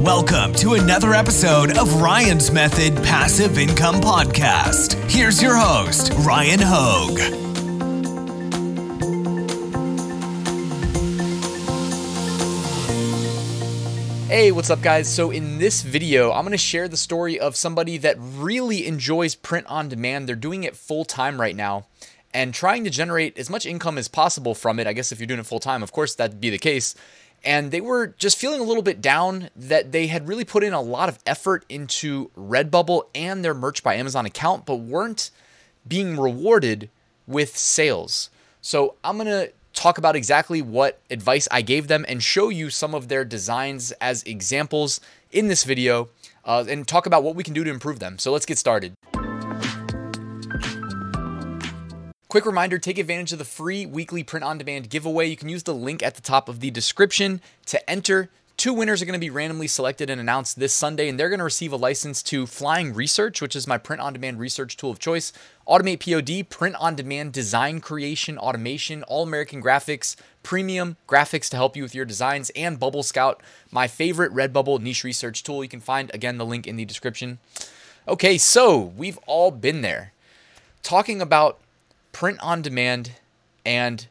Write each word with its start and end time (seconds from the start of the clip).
Welcome 0.00 0.54
to 0.54 0.72
another 0.72 1.12
episode 1.12 1.76
of 1.76 2.00
Ryan's 2.00 2.50
Method 2.50 2.96
Passive 3.04 3.58
Income 3.58 3.96
Podcast. 3.96 4.94
Here's 5.10 5.42
your 5.42 5.54
host, 5.54 6.10
Ryan 6.20 6.58
Hogue. 6.62 7.18
Hey, 14.30 14.52
what's 14.52 14.70
up, 14.70 14.80
guys? 14.80 15.06
So, 15.06 15.30
in 15.30 15.58
this 15.58 15.82
video, 15.82 16.32
I'm 16.32 16.44
going 16.44 16.52
to 16.52 16.56
share 16.56 16.88
the 16.88 16.96
story 16.96 17.38
of 17.38 17.54
somebody 17.54 17.98
that 17.98 18.16
really 18.18 18.86
enjoys 18.86 19.34
print 19.34 19.66
on 19.66 19.90
demand. 19.90 20.26
They're 20.26 20.34
doing 20.34 20.64
it 20.64 20.76
full 20.76 21.04
time 21.04 21.38
right 21.38 21.54
now 21.54 21.88
and 22.32 22.54
trying 22.54 22.84
to 22.84 22.90
generate 22.90 23.38
as 23.38 23.50
much 23.50 23.66
income 23.66 23.98
as 23.98 24.08
possible 24.08 24.54
from 24.54 24.78
it. 24.78 24.86
I 24.86 24.94
guess 24.94 25.12
if 25.12 25.20
you're 25.20 25.26
doing 25.26 25.40
it 25.40 25.46
full 25.46 25.60
time, 25.60 25.82
of 25.82 25.92
course, 25.92 26.14
that'd 26.14 26.40
be 26.40 26.48
the 26.48 26.56
case. 26.56 26.94
And 27.44 27.70
they 27.70 27.80
were 27.80 28.08
just 28.18 28.38
feeling 28.38 28.60
a 28.60 28.64
little 28.64 28.82
bit 28.82 29.00
down 29.00 29.50
that 29.56 29.92
they 29.92 30.08
had 30.08 30.28
really 30.28 30.44
put 30.44 30.62
in 30.62 30.72
a 30.72 30.80
lot 30.80 31.08
of 31.08 31.18
effort 31.26 31.64
into 31.68 32.30
Redbubble 32.36 33.04
and 33.14 33.44
their 33.44 33.54
Merch 33.54 33.82
by 33.82 33.94
Amazon 33.94 34.26
account, 34.26 34.66
but 34.66 34.76
weren't 34.76 35.30
being 35.88 36.18
rewarded 36.18 36.90
with 37.26 37.56
sales. 37.56 38.28
So, 38.60 38.96
I'm 39.02 39.16
going 39.16 39.26
to 39.26 39.52
talk 39.72 39.98
about 39.98 40.16
exactly 40.16 40.60
what 40.60 41.00
advice 41.10 41.48
I 41.50 41.62
gave 41.62 41.88
them 41.88 42.04
and 42.08 42.22
show 42.22 42.48
you 42.48 42.70
some 42.70 42.94
of 42.94 43.08
their 43.08 43.24
designs 43.24 43.92
as 43.92 44.22
examples 44.24 45.00
in 45.32 45.48
this 45.48 45.64
video 45.64 46.08
uh, 46.44 46.64
and 46.68 46.86
talk 46.86 47.06
about 47.06 47.22
what 47.22 47.34
we 47.34 47.44
can 47.44 47.54
do 47.54 47.64
to 47.64 47.70
improve 47.70 47.98
them. 47.98 48.18
So 48.18 48.32
let's 48.32 48.46
get 48.46 48.58
started. 48.58 48.92
Quick 52.30 52.46
reminder 52.46 52.78
take 52.78 52.96
advantage 52.96 53.32
of 53.32 53.40
the 53.40 53.44
free 53.44 53.84
weekly 53.84 54.22
print 54.22 54.44
on 54.44 54.56
demand 54.56 54.88
giveaway. 54.88 55.26
You 55.26 55.36
can 55.36 55.48
use 55.48 55.64
the 55.64 55.74
link 55.74 56.00
at 56.00 56.14
the 56.14 56.22
top 56.22 56.48
of 56.48 56.60
the 56.60 56.70
description 56.70 57.40
to 57.66 57.90
enter. 57.90 58.30
Two 58.56 58.72
winners 58.72 59.02
are 59.02 59.04
going 59.04 59.18
to 59.18 59.18
be 59.18 59.30
randomly 59.30 59.66
selected 59.66 60.08
and 60.08 60.20
announced 60.20 60.56
this 60.56 60.72
Sunday, 60.72 61.08
and 61.08 61.18
they're 61.18 61.28
going 61.28 61.40
to 61.40 61.44
receive 61.44 61.72
a 61.72 61.76
license 61.76 62.22
to 62.22 62.46
Flying 62.46 62.94
Research, 62.94 63.42
which 63.42 63.56
is 63.56 63.66
my 63.66 63.78
print 63.78 64.00
on 64.00 64.12
demand 64.12 64.38
research 64.38 64.76
tool 64.76 64.92
of 64.92 65.00
choice, 65.00 65.32
Automate 65.66 65.98
POD, 65.98 66.48
print 66.48 66.76
on 66.78 66.94
demand 66.94 67.32
design 67.32 67.80
creation, 67.80 68.38
automation, 68.38 69.02
all 69.02 69.24
American 69.24 69.60
graphics, 69.60 70.14
premium 70.44 70.98
graphics 71.08 71.48
to 71.48 71.56
help 71.56 71.76
you 71.76 71.82
with 71.82 71.96
your 71.96 72.04
designs, 72.04 72.50
and 72.50 72.78
Bubble 72.78 73.02
Scout, 73.02 73.42
my 73.72 73.88
favorite 73.88 74.32
Redbubble 74.32 74.78
niche 74.78 75.02
research 75.02 75.42
tool. 75.42 75.64
You 75.64 75.68
can 75.68 75.80
find, 75.80 76.14
again, 76.14 76.38
the 76.38 76.46
link 76.46 76.68
in 76.68 76.76
the 76.76 76.84
description. 76.84 77.40
Okay, 78.06 78.38
so 78.38 78.78
we've 78.78 79.18
all 79.26 79.50
been 79.50 79.80
there 79.80 80.12
talking 80.84 81.20
about 81.20 81.58
print 82.12 82.38
on 82.40 82.62
demand 82.62 83.12
and 83.64 84.06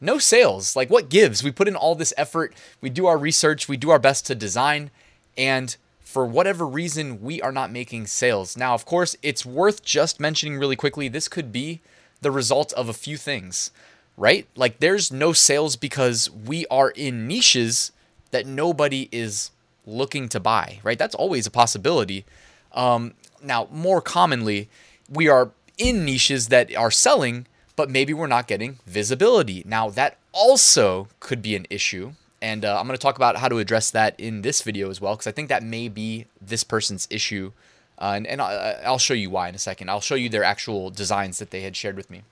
no 0.00 0.18
sales. 0.18 0.76
Like, 0.76 0.90
what 0.90 1.08
gives? 1.08 1.42
We 1.42 1.52
put 1.52 1.68
in 1.68 1.76
all 1.76 1.94
this 1.94 2.12
effort, 2.16 2.54
we 2.80 2.90
do 2.90 3.06
our 3.06 3.16
research, 3.16 3.68
we 3.68 3.76
do 3.76 3.90
our 3.90 3.98
best 3.98 4.26
to 4.26 4.34
design, 4.34 4.90
and 5.36 5.76
for 6.00 6.26
whatever 6.26 6.66
reason, 6.66 7.22
we 7.22 7.40
are 7.40 7.52
not 7.52 7.70
making 7.70 8.06
sales. 8.06 8.56
Now, 8.56 8.74
of 8.74 8.84
course, 8.84 9.16
it's 9.22 9.46
worth 9.46 9.82
just 9.82 10.20
mentioning 10.20 10.58
really 10.58 10.76
quickly 10.76 11.08
this 11.08 11.28
could 11.28 11.50
be 11.52 11.80
the 12.20 12.30
result 12.30 12.72
of 12.74 12.88
a 12.88 12.92
few 12.92 13.16
things, 13.16 13.70
right? 14.16 14.46
Like, 14.54 14.80
there's 14.80 15.10
no 15.10 15.32
sales 15.32 15.76
because 15.76 16.28
we 16.30 16.66
are 16.66 16.90
in 16.90 17.26
niches 17.26 17.92
that 18.30 18.46
nobody 18.46 19.08
is 19.10 19.52
looking 19.86 20.28
to 20.28 20.40
buy, 20.40 20.80
right? 20.82 20.98
That's 20.98 21.14
always 21.14 21.46
a 21.46 21.50
possibility. 21.50 22.24
Um, 22.72 23.14
now, 23.42 23.68
more 23.70 24.00
commonly, 24.00 24.68
we 25.08 25.28
are 25.28 25.50
in 25.78 26.04
niches 26.04 26.48
that 26.48 26.74
are 26.76 26.90
selling 26.90 27.46
but 27.76 27.90
maybe 27.90 28.12
we're 28.12 28.26
not 28.26 28.46
getting 28.46 28.78
visibility. 28.86 29.62
Now, 29.66 29.90
that 29.90 30.18
also 30.32 31.08
could 31.20 31.42
be 31.42 31.56
an 31.56 31.66
issue. 31.70 32.12
And 32.40 32.64
uh, 32.64 32.78
I'm 32.78 32.86
going 32.86 32.96
to 32.96 33.02
talk 33.02 33.16
about 33.16 33.36
how 33.36 33.48
to 33.48 33.58
address 33.58 33.90
that 33.92 34.18
in 34.18 34.42
this 34.42 34.62
video 34.62 34.90
as 34.90 35.00
well, 35.00 35.14
because 35.14 35.26
I 35.26 35.32
think 35.32 35.48
that 35.48 35.62
may 35.62 35.88
be 35.88 36.26
this 36.40 36.64
person's 36.64 37.06
issue. 37.10 37.52
Uh, 37.98 38.14
and, 38.16 38.26
and 38.26 38.42
I'll, 38.42 38.98
show 38.98 39.14
you 39.14 39.30
why 39.30 39.48
in 39.48 39.54
a 39.54 39.58
second. 39.58 39.90
I'll 39.90 40.00
show 40.00 40.16
you 40.16 40.28
their 40.28 40.42
actual 40.42 40.90
designs 40.90 41.38
that 41.38 41.50
they 41.50 41.60
had 41.60 41.76
shared 41.76 41.96
with 41.96 42.10
me. 42.10 42.22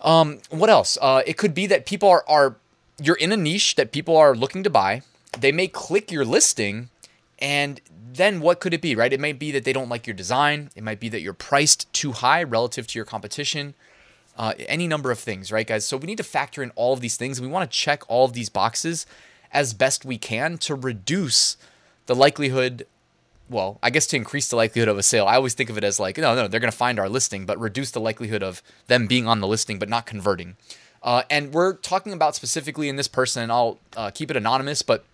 Um, 0.00 0.38
what 0.50 0.70
else? 0.70 0.96
Uh, 1.00 1.22
it 1.26 1.36
could 1.36 1.54
be 1.54 1.66
that 1.66 1.84
people 1.84 2.08
are, 2.08 2.24
are, 2.26 2.56
you're 3.00 3.16
in 3.16 3.32
a 3.32 3.36
niche 3.36 3.76
that 3.76 3.92
people 3.92 4.16
are 4.16 4.34
looking 4.34 4.62
to 4.64 4.70
buy. 4.70 5.02
They 5.38 5.52
may 5.52 5.68
click 5.68 6.10
your 6.10 6.24
listing, 6.24 6.88
and 7.42 7.82
then 8.14 8.40
what 8.40 8.60
could 8.60 8.72
it 8.72 8.80
be, 8.80 8.94
right? 8.94 9.12
It 9.12 9.20
might 9.20 9.38
be 9.38 9.52
that 9.52 9.64
they 9.64 9.72
don't 9.74 9.90
like 9.90 10.06
your 10.06 10.14
design. 10.14 10.70
It 10.74 10.82
might 10.82 11.00
be 11.00 11.10
that 11.10 11.20
you're 11.20 11.34
priced 11.34 11.92
too 11.92 12.12
high 12.12 12.42
relative 12.42 12.86
to 12.86 12.98
your 12.98 13.04
competition 13.04 13.74
uh, 14.36 14.54
any 14.68 14.88
number 14.88 15.10
of 15.10 15.18
things, 15.18 15.52
right, 15.52 15.66
guys? 15.66 15.84
So 15.84 15.96
we 15.96 16.06
need 16.06 16.16
to 16.16 16.24
factor 16.24 16.62
in 16.62 16.70
all 16.74 16.92
of 16.92 17.00
these 17.00 17.16
things. 17.16 17.40
We 17.40 17.46
want 17.46 17.70
to 17.70 17.76
check 17.76 18.02
all 18.08 18.24
of 18.24 18.32
these 18.32 18.48
boxes 18.48 19.06
as 19.52 19.74
best 19.74 20.04
we 20.04 20.18
can 20.18 20.58
to 20.58 20.74
reduce 20.74 21.56
the 22.06 22.14
likelihood. 22.14 22.86
Well, 23.50 23.78
I 23.82 23.90
guess 23.90 24.06
to 24.08 24.16
increase 24.16 24.48
the 24.48 24.56
likelihood 24.56 24.88
of 24.88 24.96
a 24.96 25.02
sale. 25.02 25.26
I 25.26 25.34
always 25.34 25.54
think 25.54 25.68
of 25.68 25.76
it 25.76 25.84
as 25.84 26.00
like, 26.00 26.16
no, 26.16 26.34
no, 26.34 26.48
they're 26.48 26.60
going 26.60 26.72
to 26.72 26.76
find 26.76 26.98
our 26.98 27.08
listing, 27.08 27.44
but 27.44 27.60
reduce 27.60 27.90
the 27.90 28.00
likelihood 28.00 28.42
of 28.42 28.62
them 28.86 29.06
being 29.06 29.26
on 29.26 29.40
the 29.40 29.46
listing 29.46 29.78
but 29.78 29.88
not 29.88 30.06
converting. 30.06 30.56
Uh, 31.02 31.24
and 31.28 31.52
we're 31.52 31.74
talking 31.74 32.12
about 32.12 32.34
specifically 32.34 32.88
in 32.88 32.96
this 32.96 33.08
person, 33.08 33.42
and 33.42 33.52
I'll 33.52 33.78
uh, 33.96 34.10
keep 34.10 34.30
it 34.30 34.36
anonymous, 34.36 34.82
but 34.82 35.04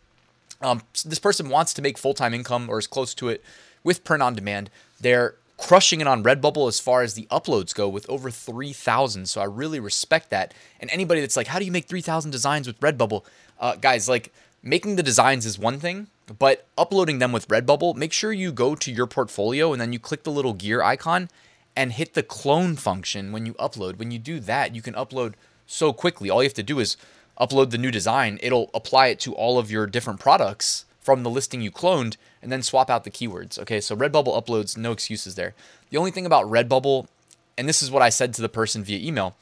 um, 0.61 0.83
this 1.05 1.19
person 1.19 1.49
wants 1.49 1.75
to 1.75 1.83
make 1.83 1.99
full 1.99 2.15
time 2.15 2.35
income 2.35 2.69
or 2.69 2.79
as 2.79 2.87
close 2.87 3.15
to 3.15 3.29
it 3.29 3.45
with 3.85 4.05
print 4.05 4.23
on 4.23 4.35
demand. 4.35 4.71
They're 5.01 5.35
crushing 5.57 6.01
it 6.01 6.07
on 6.07 6.23
Redbubble 6.23 6.69
as 6.69 6.81
far 6.81 7.03
as 7.03 7.15
the 7.15 7.27
uploads 7.31 7.75
go 7.75 7.89
with 7.89 8.09
over 8.09 8.31
3,000. 8.31 9.29
So 9.29 9.41
I 9.41 9.45
really 9.45 9.81
respect 9.81 10.31
that. 10.31 10.55
And 10.81 10.91
anybody 10.91 11.21
that's 11.21 11.37
like, 11.37 11.49
how 11.49 11.59
do 11.59 11.65
you 11.65 11.73
make 11.73 11.87
3,000 11.87 12.31
designs 12.31 12.67
with 12.67 12.81
Redbubble? 12.81 13.25
Uh, 13.59 13.77
guys, 13.77 14.09
like 14.09 14.33
making 14.63 14.97
the 14.97 15.03
designs 15.03 15.45
is 15.45 15.59
one 15.59 15.81
thing, 15.81 16.07
but 16.39 16.67
uploading 16.79 17.19
them 17.19 17.33
with 17.33 17.49
Redbubble, 17.49 17.97
make 17.97 18.13
sure 18.13 18.33
you 18.33 18.53
go 18.53 18.75
to 18.77 18.93
your 18.93 19.07
portfolio 19.07 19.73
and 19.73 19.81
then 19.81 19.93
you 19.93 19.99
click 19.99 20.23
the 20.23 20.31
little 20.31 20.55
gear 20.55 20.83
icon 20.83 21.29
and 21.77 21.93
hit 21.93 22.15
the 22.15 22.23
clone 22.23 22.77
function 22.77 23.33
when 23.33 23.47
you 23.47 23.55
upload. 23.55 23.99
When 23.99 24.11
you 24.11 24.19
do 24.19 24.41
that, 24.41 24.75
you 24.75 24.83
can 24.83 24.95
upload 24.95 25.35
so 25.67 25.93
quickly. 25.93 26.31
All 26.31 26.43
you 26.43 26.49
have 26.49 26.55
to 26.55 26.63
do 26.63 26.79
is 26.79 26.97
upload 27.41 27.71
the 27.71 27.79
new 27.79 27.91
design, 27.91 28.39
it'll 28.43 28.71
apply 28.75 29.09
it 29.09 29.21
to 29.21 29.35
all 29.35 29.59
of 29.59 29.71
your 29.71 29.87
different 29.87 30.21
products 30.21 30.85
from 31.01 31.23
the 31.23 31.31
listing 31.31 31.61
you 31.61 31.71
cloned 31.71 32.17
and 32.43 32.53
then 32.53 32.63
swap 32.63 32.91
out 32.91 33.05
the 33.05 33.11
keywords. 33.11 33.59
Okay, 33.59 33.81
so 33.81 33.97
Redbubble 33.97 34.41
uploads, 34.41 34.77
no 34.77 34.93
excuses 34.93 35.35
there. 35.35 35.55
The 35.91 35.97
only 35.97 36.11
thing 36.11 36.27
about 36.27 36.47
Redbubble, 36.47 37.07
and 37.57 37.69
this 37.69 37.83
is 37.83 37.91
what 37.91 38.03
I 38.03 38.09
said 38.09 38.35
to 38.35 38.43
the 38.43 38.49
person 38.49 38.85
via 38.85 38.99
email, 38.99 39.37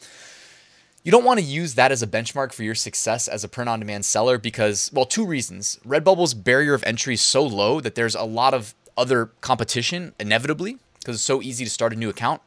you 1.02 1.12
don't 1.12 1.24
want 1.24 1.38
to 1.38 1.44
use 1.44 1.74
that 1.74 1.92
as 1.92 2.02
a 2.02 2.06
benchmark 2.06 2.52
for 2.52 2.64
your 2.64 2.74
success 2.74 3.28
as 3.28 3.44
a 3.44 3.48
print 3.48 3.68
on 3.68 3.78
demand 3.78 4.04
seller 4.04 4.38
because, 4.38 4.90
well, 4.92 5.04
two 5.04 5.24
reasons. 5.24 5.78
Redbubble's 5.86 6.34
barrier 6.34 6.74
of 6.74 6.82
entry 6.84 7.14
is 7.14 7.20
so 7.20 7.44
low 7.44 7.80
that 7.80 7.94
there's 7.94 8.16
a 8.16 8.24
lot 8.24 8.54
of 8.54 8.74
other 8.96 9.26
competition, 9.40 10.14
inevitably, 10.18 10.78
because 10.98 11.16
it's 11.16 11.24
so 11.24 11.42
easy 11.42 11.64
to 11.64 11.70
start 11.70 11.92
a 11.92 11.96
new 11.96 12.08
account. 12.08 12.42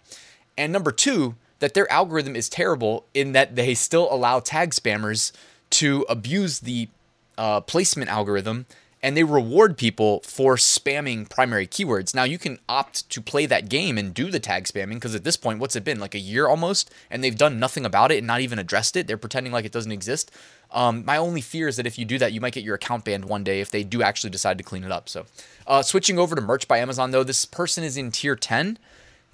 And 0.58 0.74
number 0.74 0.92
two, 0.92 1.36
that 1.60 1.74
their 1.74 1.92
algorithm 1.92 2.36
is 2.36 2.50
terrible 2.50 3.06
in 3.14 3.34
that 3.34 3.56
they 3.56 3.74
still 3.74 4.08
allow 4.12 4.40
tag 4.40 4.72
spammers 4.72 5.32
to 5.70 6.06
abuse 6.10 6.60
the 6.60 6.90
uh, 7.38 7.62
placement 7.62 8.10
algorithm 8.10 8.66
and 9.02 9.16
they 9.16 9.24
reward 9.24 9.78
people 9.78 10.20
for 10.22 10.56
spamming 10.56 11.30
primary 11.30 11.66
keywords. 11.66 12.14
Now 12.14 12.24
you 12.24 12.38
can 12.38 12.60
opt 12.68 13.10
to 13.10 13.22
play 13.22 13.46
that 13.46 13.70
game 13.70 13.98
and 13.98 14.14
do 14.14 14.30
the 14.30 14.40
tag 14.40 14.66
spamming 14.66 14.96
because 14.96 15.16
at 15.16 15.24
this 15.24 15.38
point, 15.38 15.60
what's 15.60 15.76
it 15.76 15.86
been 15.86 16.00
like 16.00 16.16
a 16.16 16.20
year 16.20 16.48
almost, 16.48 16.92
and 17.10 17.24
they've 17.24 17.38
done 17.38 17.60
nothing 17.60 17.86
about 17.86 18.12
it 18.12 18.18
and 18.18 18.28
not 18.28 18.42
even 18.42 18.60
addressed 18.60 18.98
it. 18.98 19.08
They're 19.08 19.18
pretending 19.18 19.54
like 19.54 19.66
it 19.66 19.72
doesn't 19.72 19.92
exist. 19.92 20.32
Um, 20.72 21.04
my 21.06 21.18
only 21.18 21.42
fear 21.42 21.68
is 21.68 21.78
that 21.78 21.88
if 21.88 21.98
you 21.98 22.06
do 22.06 22.18
that, 22.20 22.34
you 22.34 22.42
might 22.42 22.54
get 22.54 22.64
your 22.64 22.76
account 22.76 23.06
banned 23.06 23.26
one 23.26 23.44
day 23.44 23.62
if 23.62 23.72
they 23.72 23.84
do 23.84 24.04
actually 24.04 24.30
decide 24.30 24.58
to 24.58 24.64
clean 24.64 24.84
it 24.84 24.92
up. 24.92 25.10
So, 25.10 25.26
uh, 25.66 25.82
switching 25.82 26.20
over 26.20 26.36
to 26.36 26.42
merch 26.42 26.68
by 26.68 26.80
Amazon 26.80 27.12
though, 27.12 27.24
this 27.24 27.46
person 27.46 27.84
is 27.84 27.98
in 27.98 28.12
tier 28.12 28.36
10, 28.36 28.78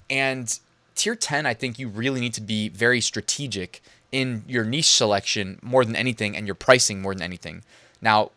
and 0.08 0.58
tier 0.96 1.14
10, 1.14 1.46
I 1.46 1.54
think 1.54 1.78
you 1.78 1.88
really 1.88 2.20
need 2.20 2.34
to 2.34 2.40
be 2.40 2.68
very 2.70 3.00
strategic 3.00 3.82
in 4.10 4.44
your 4.48 4.64
niche 4.64 4.90
selection 4.90 5.58
more 5.62 5.84
than 5.84 5.94
anything 5.94 6.36
and 6.36 6.46
your 6.46 6.54
pricing 6.54 7.02
more 7.02 7.14
than 7.14 7.22
anything. 7.22 7.62
Now, 8.00 8.30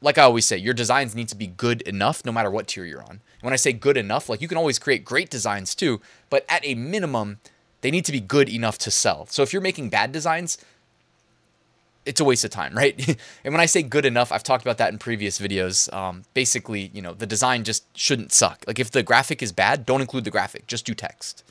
like 0.00 0.16
I 0.16 0.22
always 0.22 0.46
say, 0.46 0.56
your 0.56 0.74
designs 0.74 1.14
need 1.14 1.28
to 1.28 1.36
be 1.36 1.46
good 1.46 1.82
enough 1.82 2.24
no 2.24 2.32
matter 2.32 2.50
what 2.50 2.68
tier 2.68 2.84
you're 2.84 3.02
on. 3.02 3.20
When 3.40 3.52
I 3.52 3.56
say 3.56 3.72
good 3.72 3.96
enough, 3.96 4.28
like 4.28 4.40
you 4.40 4.48
can 4.48 4.58
always 4.58 4.78
create 4.78 5.04
great 5.04 5.30
designs 5.30 5.74
too, 5.74 6.00
but 6.30 6.46
at 6.48 6.64
a 6.64 6.74
minimum, 6.74 7.38
they 7.80 7.90
need 7.90 8.04
to 8.06 8.12
be 8.12 8.20
good 8.20 8.48
enough 8.48 8.78
to 8.78 8.90
sell. 8.90 9.26
So 9.26 9.42
if 9.42 9.52
you're 9.52 9.62
making 9.62 9.90
bad 9.90 10.12
designs, 10.12 10.58
it's 12.06 12.20
a 12.20 12.24
waste 12.24 12.44
of 12.44 12.50
time, 12.50 12.74
right? 12.76 12.96
and 13.44 13.52
when 13.52 13.60
I 13.60 13.66
say 13.66 13.82
good 13.82 14.04
enough, 14.04 14.30
I've 14.30 14.42
talked 14.42 14.62
about 14.62 14.78
that 14.78 14.92
in 14.92 14.98
previous 14.98 15.38
videos. 15.38 15.92
Um, 15.92 16.22
basically, 16.34 16.90
you 16.94 17.02
know, 17.02 17.14
the 17.14 17.26
design 17.26 17.64
just 17.64 17.84
shouldn't 17.96 18.32
suck. 18.32 18.62
Like 18.66 18.78
if 18.78 18.90
the 18.90 19.02
graphic 19.02 19.42
is 19.42 19.52
bad, 19.52 19.84
don't 19.84 20.00
include 20.00 20.24
the 20.24 20.30
graphic, 20.30 20.66
just 20.66 20.86
do 20.86 20.94
text 20.94 21.42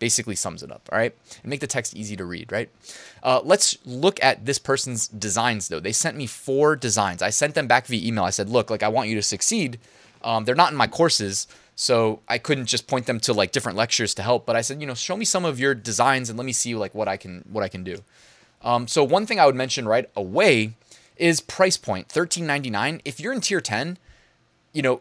basically 0.00 0.34
sums 0.34 0.64
it 0.64 0.72
up. 0.72 0.88
All 0.90 0.98
right. 0.98 1.14
And 1.42 1.50
make 1.50 1.60
the 1.60 1.68
text 1.68 1.94
easy 1.94 2.16
to 2.16 2.24
read, 2.24 2.50
right? 2.50 2.68
Uh, 3.22 3.40
let's 3.44 3.78
look 3.86 4.20
at 4.24 4.46
this 4.46 4.58
person's 4.58 5.06
designs, 5.06 5.68
though. 5.68 5.78
They 5.78 5.92
sent 5.92 6.16
me 6.16 6.26
four 6.26 6.74
designs. 6.74 7.22
I 7.22 7.30
sent 7.30 7.54
them 7.54 7.68
back 7.68 7.86
via 7.86 8.04
email. 8.04 8.24
I 8.24 8.30
said, 8.30 8.48
look, 8.48 8.68
like, 8.68 8.82
I 8.82 8.88
want 8.88 9.08
you 9.08 9.14
to 9.14 9.22
succeed. 9.22 9.78
Um, 10.24 10.44
they're 10.44 10.56
not 10.56 10.72
in 10.72 10.76
my 10.76 10.88
courses. 10.88 11.46
So 11.76 12.20
I 12.28 12.36
couldn't 12.36 12.66
just 12.66 12.86
point 12.86 13.06
them 13.06 13.20
to 13.20 13.32
like 13.32 13.52
different 13.52 13.78
lectures 13.78 14.12
to 14.16 14.22
help, 14.22 14.44
but 14.44 14.54
I 14.54 14.60
said, 14.60 14.82
you 14.82 14.86
know, 14.86 14.92
show 14.92 15.16
me 15.16 15.24
some 15.24 15.46
of 15.46 15.58
your 15.58 15.74
designs 15.74 16.28
and 16.28 16.38
let 16.38 16.44
me 16.44 16.52
see 16.52 16.74
like 16.74 16.94
what 16.94 17.08
I 17.08 17.16
can 17.16 17.42
what 17.50 17.64
I 17.64 17.68
can 17.68 17.84
do. 17.84 18.02
Um, 18.60 18.86
so 18.86 19.02
one 19.02 19.24
thing 19.24 19.40
I 19.40 19.46
would 19.46 19.54
mention 19.54 19.88
right 19.88 20.10
away 20.14 20.74
is 21.16 21.40
price 21.40 21.78
point, 21.78 22.08
$13.99. 22.08 23.00
If 23.06 23.18
you're 23.18 23.32
in 23.32 23.40
tier 23.40 23.62
10, 23.62 23.96
you 24.74 24.82
know, 24.82 25.00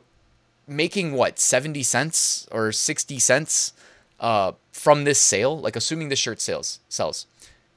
making 0.67 1.13
what 1.13 1.37
70 1.37 1.83
cents 1.83 2.47
or 2.49 2.71
60 2.71 3.19
cents 3.19 3.73
uh, 4.19 4.53
from 4.79 5.03
this 5.03 5.19
sale, 5.19 5.59
like 5.59 5.75
assuming 5.75 6.07
this 6.07 6.19
shirt 6.19 6.39
sales 6.39 6.79
sells, 6.87 7.27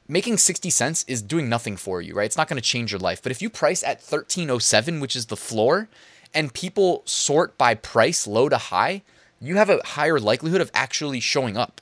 making 0.06 0.38
60 0.38 0.70
cents 0.70 1.04
is 1.08 1.20
doing 1.20 1.48
nothing 1.48 1.76
for 1.76 2.00
you, 2.00 2.14
right? 2.14 2.26
It's 2.26 2.36
not 2.36 2.48
going 2.48 2.62
to 2.62 2.68
change 2.68 2.92
your 2.92 3.00
life. 3.00 3.20
But 3.20 3.32
if 3.32 3.42
you 3.42 3.50
price 3.50 3.82
at 3.82 3.96
1307, 3.96 5.00
which 5.00 5.16
is 5.16 5.26
the 5.26 5.36
floor, 5.36 5.88
and 6.32 6.54
people 6.54 7.02
sort 7.04 7.58
by 7.58 7.74
price 7.74 8.26
low 8.26 8.48
to 8.48 8.56
high, 8.56 9.02
you 9.40 9.56
have 9.56 9.68
a 9.68 9.80
higher 9.84 10.20
likelihood 10.20 10.60
of 10.60 10.70
actually 10.74 11.18
showing 11.18 11.56
up. 11.56 11.80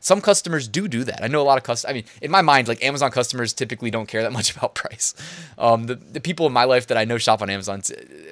Some 0.00 0.20
customers 0.20 0.68
do 0.68 0.86
do 0.86 1.02
that. 1.04 1.24
I 1.24 1.26
know 1.26 1.40
a 1.40 1.44
lot 1.44 1.58
of 1.58 1.64
customers. 1.64 1.90
I 1.90 1.94
mean, 1.94 2.04
in 2.22 2.30
my 2.30 2.40
mind, 2.40 2.68
like 2.68 2.84
Amazon 2.84 3.10
customers 3.10 3.52
typically 3.52 3.90
don't 3.90 4.06
care 4.06 4.22
that 4.22 4.32
much 4.32 4.54
about 4.56 4.74
price. 4.74 5.14
Um, 5.58 5.86
the, 5.86 5.96
the 5.96 6.20
people 6.20 6.46
in 6.46 6.52
my 6.52 6.64
life 6.64 6.86
that 6.86 6.96
I 6.96 7.04
know 7.04 7.18
shop 7.18 7.42
on 7.42 7.50
Amazon 7.50 7.82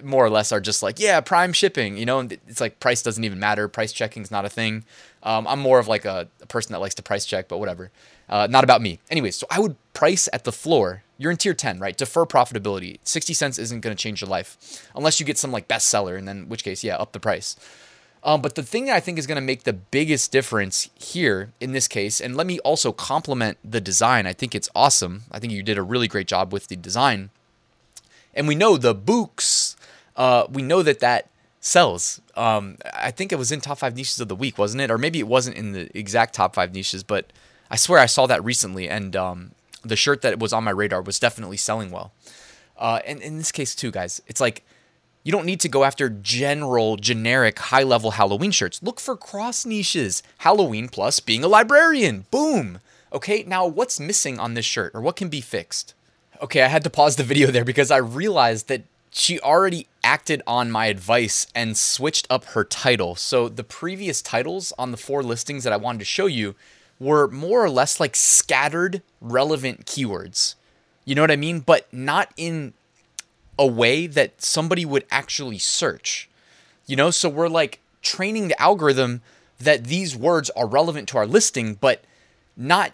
more 0.04 0.24
or 0.24 0.30
less 0.30 0.52
are 0.52 0.60
just 0.60 0.82
like, 0.82 1.00
yeah, 1.00 1.20
prime 1.20 1.52
shipping, 1.52 1.96
you 1.96 2.06
know, 2.06 2.20
and 2.20 2.32
it's 2.46 2.60
like 2.60 2.78
price 2.78 3.02
doesn't 3.02 3.24
even 3.24 3.40
matter. 3.40 3.66
Price 3.66 3.92
checking 3.92 4.22
is 4.22 4.30
not 4.30 4.44
a 4.44 4.48
thing. 4.48 4.84
Um, 5.22 5.46
I'm 5.48 5.58
more 5.58 5.80
of 5.80 5.88
like 5.88 6.04
a, 6.04 6.28
a, 6.40 6.46
person 6.46 6.72
that 6.72 6.78
likes 6.78 6.94
to 6.96 7.02
price 7.02 7.26
check, 7.26 7.48
but 7.48 7.58
whatever. 7.58 7.90
Uh, 8.28 8.46
not 8.48 8.62
about 8.62 8.80
me. 8.80 9.00
Anyways, 9.10 9.34
so 9.34 9.46
I 9.50 9.58
would 9.58 9.74
price 9.92 10.28
at 10.32 10.44
the 10.44 10.52
floor. 10.52 11.02
You're 11.18 11.32
in 11.32 11.36
tier 11.36 11.54
10, 11.54 11.80
right? 11.80 11.96
Defer 11.96 12.26
profitability. 12.26 12.98
60 13.02 13.34
cents 13.34 13.58
isn't 13.58 13.80
going 13.80 13.96
to 13.96 14.00
change 14.00 14.20
your 14.20 14.28
life 14.30 14.86
unless 14.94 15.18
you 15.18 15.26
get 15.26 15.36
some 15.36 15.50
like 15.50 15.66
bestseller, 15.66 16.16
and 16.16 16.28
then 16.28 16.48
which 16.48 16.62
case, 16.62 16.84
yeah, 16.84 16.96
up 16.96 17.10
the 17.10 17.18
price. 17.18 17.56
Um, 18.22 18.42
but 18.42 18.56
the 18.56 18.62
thing 18.62 18.86
that 18.86 18.96
I 18.96 19.00
think 19.00 19.18
is 19.18 19.26
going 19.26 19.36
to 19.36 19.40
make 19.42 19.62
the 19.62 19.72
biggest 19.72 20.32
difference 20.32 20.90
here 20.96 21.52
in 21.60 21.72
this 21.72 21.86
case, 21.86 22.20
and 22.20 22.36
let 22.36 22.46
me 22.46 22.58
also 22.60 22.90
compliment 22.92 23.58
the 23.62 23.80
design. 23.80 24.26
I 24.26 24.32
think 24.32 24.54
it's 24.54 24.68
awesome. 24.74 25.24
I 25.30 25.38
think 25.38 25.52
you 25.52 25.62
did 25.62 25.78
a 25.78 25.82
really 25.82 26.08
great 26.08 26.26
job 26.26 26.52
with 26.52 26.66
the 26.66 26.76
design. 26.76 27.30
And 28.34 28.48
we 28.48 28.54
know 28.54 28.76
the 28.76 28.94
books, 28.94 29.76
uh, 30.16 30.46
we 30.50 30.62
know 30.62 30.82
that 30.82 31.00
that 31.00 31.30
sells. 31.60 32.20
Um, 32.36 32.76
I 32.94 33.10
think 33.10 33.32
it 33.32 33.36
was 33.36 33.50
in 33.50 33.60
top 33.60 33.78
five 33.78 33.96
niches 33.96 34.20
of 34.20 34.28
the 34.28 34.36
week, 34.36 34.58
wasn't 34.58 34.82
it? 34.82 34.90
Or 34.90 34.98
maybe 34.98 35.18
it 35.18 35.26
wasn't 35.26 35.56
in 35.56 35.72
the 35.72 35.96
exact 35.98 36.34
top 36.34 36.54
five 36.54 36.74
niches, 36.74 37.02
but 37.02 37.32
I 37.70 37.76
swear 37.76 37.98
I 37.98 38.06
saw 38.06 38.26
that 38.26 38.44
recently. 38.44 38.88
And 38.88 39.16
um, 39.16 39.52
the 39.82 39.96
shirt 39.96 40.22
that 40.22 40.38
was 40.38 40.52
on 40.52 40.64
my 40.64 40.70
radar 40.70 41.02
was 41.02 41.18
definitely 41.18 41.56
selling 41.56 41.90
well. 41.90 42.12
Uh, 42.78 43.00
and 43.06 43.20
in 43.20 43.38
this 43.38 43.52
case, 43.52 43.74
too, 43.74 43.90
guys, 43.90 44.20
it's 44.26 44.40
like 44.40 44.64
you 45.26 45.32
don't 45.32 45.44
need 45.44 45.58
to 45.58 45.68
go 45.68 45.82
after 45.82 46.08
general, 46.08 46.96
generic, 46.96 47.58
high 47.58 47.82
level 47.82 48.12
Halloween 48.12 48.52
shirts. 48.52 48.80
Look 48.80 49.00
for 49.00 49.16
cross 49.16 49.66
niches. 49.66 50.22
Halloween 50.38 50.88
plus 50.88 51.18
being 51.18 51.42
a 51.42 51.48
librarian. 51.48 52.26
Boom. 52.30 52.78
Okay, 53.12 53.42
now 53.44 53.66
what's 53.66 53.98
missing 53.98 54.38
on 54.38 54.54
this 54.54 54.64
shirt 54.64 54.92
or 54.94 55.00
what 55.00 55.16
can 55.16 55.28
be 55.28 55.40
fixed? 55.40 55.94
Okay, 56.40 56.62
I 56.62 56.68
had 56.68 56.84
to 56.84 56.90
pause 56.90 57.16
the 57.16 57.24
video 57.24 57.50
there 57.50 57.64
because 57.64 57.90
I 57.90 57.96
realized 57.96 58.68
that 58.68 58.84
she 59.10 59.40
already 59.40 59.88
acted 60.04 60.42
on 60.46 60.70
my 60.70 60.86
advice 60.86 61.48
and 61.56 61.76
switched 61.76 62.28
up 62.30 62.44
her 62.44 62.62
title. 62.62 63.16
So 63.16 63.48
the 63.48 63.64
previous 63.64 64.22
titles 64.22 64.72
on 64.78 64.92
the 64.92 64.96
four 64.96 65.24
listings 65.24 65.64
that 65.64 65.72
I 65.72 65.76
wanted 65.76 65.98
to 65.98 66.04
show 66.04 66.26
you 66.26 66.54
were 67.00 67.26
more 67.26 67.64
or 67.64 67.70
less 67.70 67.98
like 67.98 68.14
scattered 68.14 69.02
relevant 69.20 69.86
keywords. 69.86 70.54
You 71.04 71.16
know 71.16 71.22
what 71.22 71.32
I 71.32 71.36
mean? 71.36 71.58
But 71.58 71.92
not 71.92 72.32
in 72.36 72.74
a 73.58 73.66
way 73.66 74.06
that 74.06 74.42
somebody 74.42 74.84
would 74.84 75.04
actually 75.10 75.58
search. 75.58 76.28
You 76.86 76.96
know, 76.96 77.10
so 77.10 77.28
we're 77.28 77.48
like 77.48 77.80
training 78.02 78.48
the 78.48 78.60
algorithm 78.60 79.22
that 79.58 79.84
these 79.84 80.16
words 80.16 80.50
are 80.50 80.66
relevant 80.66 81.08
to 81.08 81.18
our 81.18 81.26
listing, 81.26 81.74
but 81.74 82.04
not 82.56 82.92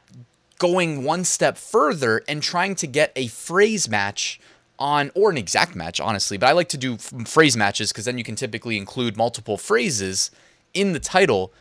going 0.59 1.03
one 1.03 1.25
step 1.25 1.57
further 1.57 2.23
and 2.29 2.43
trying 2.43 2.75
to 2.77 2.87
get 2.87 3.13
a 3.17 3.27
phrase 3.27 3.89
match 3.89 4.39
on 4.79 5.11
or 5.15 5.31
an 5.31 5.37
exact 5.37 5.75
match 5.75 6.01
honestly 6.01 6.37
but 6.37 6.47
i 6.49 6.53
like 6.53 6.69
to 6.69 6.79
do 6.79 6.97
phrase 6.97 7.57
matches 7.57 7.93
because 7.93 8.05
then 8.05 8.17
you 8.17 8.25
can 8.25 8.37
typically 8.37 8.77
include 8.77 9.17
multiple 9.17 9.57
phrases 9.57 10.31
in 10.73 10.93
the 10.93 11.01
title 11.01 11.53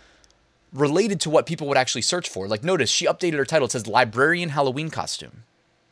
related 0.71 1.19
to 1.19 1.31
what 1.31 1.45
people 1.45 1.67
would 1.67 1.77
actually 1.77 2.01
search 2.01 2.29
for 2.29 2.47
like 2.47 2.63
notice 2.63 2.91
she 2.91 3.05
updated 3.07 3.37
her 3.37 3.45
title 3.45 3.65
it 3.65 3.71
says 3.71 3.87
librarian 3.87 4.49
halloween 4.49 4.89
costume 4.89 5.43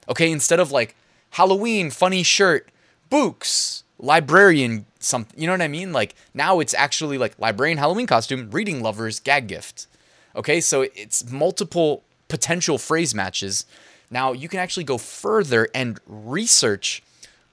okay 0.07 0.31
instead 0.31 0.59
of 0.59 0.71
like 0.71 0.95
halloween 1.31 1.89
funny 1.89 2.21
shirt 2.21 2.69
books, 3.09 3.83
librarian 3.97 4.85
something. 5.00 5.39
You 5.39 5.47
know 5.47 5.53
what 5.53 5.61
I 5.61 5.67
mean? 5.67 5.94
Like 5.94 6.15
now 6.33 6.59
it's 6.59 6.73
actually 6.73 7.17
like 7.17 7.38
librarian 7.39 7.77
Halloween 7.77 8.07
costume, 8.07 8.50
reading 8.51 8.81
lovers, 8.81 9.19
gag 9.19 9.47
gift. 9.47 9.88
Okay, 10.35 10.61
so 10.61 10.81
it's 10.81 11.29
multiple 11.31 12.03
potential 12.27 12.77
phrase 12.77 13.15
matches. 13.15 13.65
Now 14.09 14.31
you 14.31 14.47
can 14.47 14.59
actually 14.59 14.83
go 14.83 14.97
further 14.97 15.67
and 15.73 16.00
research 16.07 17.03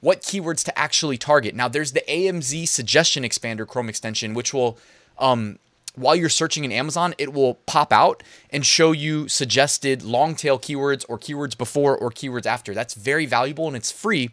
what 0.00 0.20
keywords 0.22 0.64
to 0.64 0.78
actually 0.78 1.18
target. 1.18 1.54
Now 1.54 1.68
there's 1.68 1.92
the 1.92 2.02
AMZ 2.08 2.68
suggestion 2.68 3.22
expander 3.22 3.66
Chrome 3.66 3.88
extension, 3.88 4.34
which 4.34 4.52
will 4.52 4.78
um, 5.18 5.58
while 5.96 6.14
you're 6.14 6.28
searching 6.28 6.64
in 6.64 6.72
Amazon, 6.72 7.14
it 7.16 7.32
will 7.32 7.54
pop 7.66 7.92
out 7.92 8.22
and 8.50 8.64
show 8.64 8.92
you 8.92 9.28
suggested 9.28 10.02
long 10.02 10.34
tail 10.34 10.58
keywords 10.58 11.04
or 11.08 11.18
keywords 11.18 11.56
before 11.56 11.96
or 11.96 12.10
keywords 12.10 12.46
after. 12.46 12.74
That's 12.74 12.94
very 12.94 13.24
valuable 13.24 13.66
and 13.66 13.76
it's 13.76 13.90
free. 13.90 14.30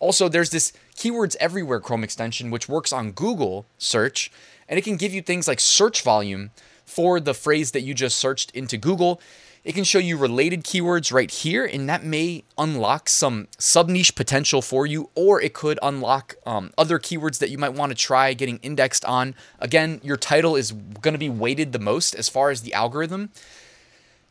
Also, 0.00 0.28
there's 0.28 0.50
this 0.50 0.72
Keywords 0.96 1.36
Everywhere 1.36 1.78
Chrome 1.78 2.02
extension, 2.02 2.50
which 2.50 2.68
works 2.68 2.92
on 2.92 3.12
Google 3.12 3.66
search, 3.78 4.32
and 4.68 4.78
it 4.78 4.82
can 4.82 4.96
give 4.96 5.14
you 5.14 5.22
things 5.22 5.46
like 5.46 5.60
search 5.60 6.02
volume 6.02 6.50
for 6.84 7.20
the 7.20 7.34
phrase 7.34 7.70
that 7.70 7.82
you 7.82 7.94
just 7.94 8.18
searched 8.18 8.50
into 8.52 8.76
Google. 8.76 9.20
It 9.62 9.74
can 9.74 9.84
show 9.84 9.98
you 9.98 10.16
related 10.16 10.64
keywords 10.64 11.12
right 11.12 11.30
here, 11.30 11.66
and 11.66 11.86
that 11.86 12.02
may 12.02 12.44
unlock 12.56 13.10
some 13.10 13.46
sub 13.58 13.90
niche 13.90 14.14
potential 14.14 14.62
for 14.62 14.86
you, 14.86 15.10
or 15.14 15.40
it 15.40 15.52
could 15.52 15.78
unlock 15.82 16.36
um, 16.46 16.72
other 16.78 16.98
keywords 16.98 17.38
that 17.40 17.50
you 17.50 17.58
might 17.58 17.74
want 17.74 17.90
to 17.90 17.96
try 17.96 18.32
getting 18.32 18.58
indexed 18.62 19.04
on. 19.04 19.34
Again, 19.58 20.00
your 20.02 20.16
title 20.16 20.56
is 20.56 20.72
going 20.72 21.12
to 21.12 21.18
be 21.18 21.28
weighted 21.28 21.72
the 21.72 21.78
most 21.78 22.14
as 22.14 22.30
far 22.30 22.50
as 22.50 22.62
the 22.62 22.72
algorithm. 22.72 23.30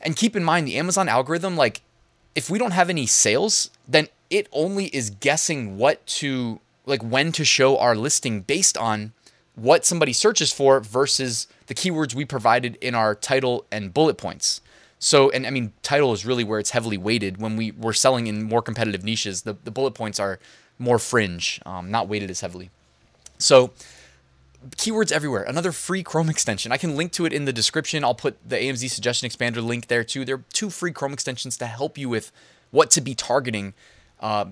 And 0.01 0.15
keep 0.15 0.35
in 0.35 0.43
mind, 0.43 0.67
the 0.67 0.77
Amazon 0.77 1.07
algorithm, 1.07 1.55
like, 1.55 1.83
if 2.35 2.49
we 2.49 2.59
don't 2.59 2.71
have 2.71 2.89
any 2.89 3.05
sales, 3.05 3.69
then 3.87 4.07
it 4.29 4.47
only 4.51 4.85
is 4.85 5.09
guessing 5.09 5.77
what 5.77 6.05
to 6.05 6.59
like 6.85 7.01
when 7.03 7.31
to 7.33 7.45
show 7.45 7.77
our 7.77 7.95
listing 7.95 8.41
based 8.41 8.77
on 8.77 9.13
what 9.55 9.85
somebody 9.85 10.13
searches 10.13 10.51
for 10.51 10.79
versus 10.79 11.47
the 11.67 11.75
keywords 11.75 12.15
we 12.15 12.25
provided 12.25 12.77
in 12.81 12.95
our 12.95 13.13
title 13.13 13.65
and 13.71 13.93
bullet 13.93 14.17
points. 14.17 14.61
So, 14.99 15.29
and 15.29 15.45
I 15.45 15.49
mean, 15.49 15.71
title 15.81 16.11
is 16.13 16.25
really 16.25 16.43
where 16.43 16.59
it's 16.59 16.71
heavily 16.71 16.97
weighted. 16.97 17.37
When 17.37 17.55
we 17.55 17.71
were 17.71 17.93
selling 17.93 18.27
in 18.27 18.43
more 18.43 18.61
competitive 18.61 19.03
niches, 19.03 19.43
the, 19.43 19.55
the 19.63 19.71
bullet 19.71 19.91
points 19.91 20.19
are 20.19 20.39
more 20.77 20.99
fringe, 20.99 21.61
um, 21.65 21.89
not 21.91 22.07
weighted 22.07 22.29
as 22.29 22.41
heavily. 22.41 22.69
So, 23.37 23.71
keywords 24.71 25.11
everywhere. 25.11 25.43
Another 25.43 25.71
free 25.71 26.03
Chrome 26.03 26.29
extension. 26.29 26.71
I 26.71 26.77
can 26.77 26.95
link 26.95 27.11
to 27.13 27.25
it 27.25 27.33
in 27.33 27.45
the 27.45 27.53
description. 27.53 28.03
I'll 28.03 28.15
put 28.15 28.37
the 28.47 28.57
AMZ 28.57 28.89
suggestion 28.89 29.29
expander 29.29 29.63
link 29.63 29.87
there 29.87 30.03
too. 30.03 30.25
There 30.25 30.35
are 30.35 30.43
two 30.53 30.69
free 30.69 30.91
Chrome 30.91 31.13
extensions 31.13 31.57
to 31.57 31.65
help 31.65 31.97
you 31.97 32.09
with 32.09 32.31
what 32.71 32.91
to 32.91 33.01
be 33.01 33.15
targeting 33.15 33.73
uh, 34.19 34.45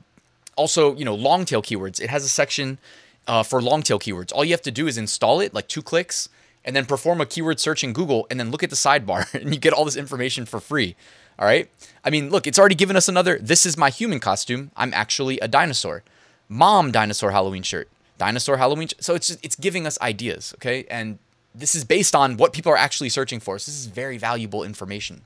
also, 0.55 0.95
you 0.95 1.05
know, 1.05 1.15
long 1.15 1.45
tail 1.45 1.61
keywords. 1.61 2.01
It 2.01 2.09
has 2.09 2.23
a 2.23 2.29
section 2.29 2.79
uh, 3.27 3.43
for 3.43 3.61
long 3.61 3.83
tail 3.83 3.99
keywords. 3.99 4.33
All 4.33 4.43
you 4.43 4.51
have 4.51 4.61
to 4.63 4.71
do 4.71 4.87
is 4.87 4.97
install 4.97 5.39
it, 5.39 5.53
like 5.53 5.67
two 5.67 5.81
clicks, 5.81 6.29
and 6.65 6.75
then 6.75 6.85
perform 6.85 7.21
a 7.21 7.25
keyword 7.25 7.59
search 7.59 7.83
in 7.83 7.93
Google, 7.93 8.27
and 8.29 8.39
then 8.39 8.51
look 8.51 8.63
at 8.63 8.69
the 8.69 8.75
sidebar, 8.75 9.33
and 9.39 9.53
you 9.53 9.59
get 9.59 9.73
all 9.73 9.85
this 9.85 9.95
information 9.95 10.45
for 10.45 10.59
free. 10.59 10.95
All 11.39 11.45
right. 11.45 11.69
I 12.03 12.09
mean, 12.09 12.29
look, 12.31 12.47
it's 12.47 12.57
already 12.57 12.75
given 12.75 12.95
us 12.95 13.07
another. 13.07 13.37
This 13.39 13.65
is 13.65 13.77
my 13.77 13.91
human 13.91 14.19
costume. 14.19 14.71
I'm 14.75 14.93
actually 14.93 15.39
a 15.39 15.47
dinosaur. 15.47 16.03
Mom 16.49 16.91
dinosaur 16.91 17.31
Halloween 17.31 17.61
shirt. 17.61 17.87
Dinosaur 18.17 18.57
Halloween. 18.57 18.89
So 18.99 19.15
it's 19.15 19.27
just, 19.27 19.45
it's 19.45 19.55
giving 19.55 19.85
us 19.85 19.99
ideas. 20.01 20.53
Okay, 20.57 20.85
and 20.89 21.19
this 21.53 21.75
is 21.75 21.83
based 21.83 22.15
on 22.15 22.37
what 22.37 22.53
people 22.53 22.71
are 22.71 22.77
actually 22.77 23.09
searching 23.09 23.39
for. 23.39 23.57
So 23.59 23.71
this 23.71 23.79
is 23.79 23.87
very 23.87 24.17
valuable 24.17 24.63
information. 24.63 25.21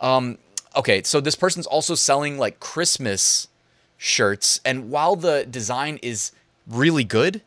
Um, 0.00 0.38
okay, 0.76 1.02
so 1.02 1.20
this 1.20 1.34
person's 1.34 1.66
also 1.66 1.94
selling 1.94 2.38
like 2.38 2.60
Christmas 2.60 3.48
shirts. 3.96 4.60
And 4.64 4.90
while 4.90 5.16
the 5.16 5.46
design 5.48 5.98
is 6.02 6.32
really 6.66 7.04
good, 7.04 7.42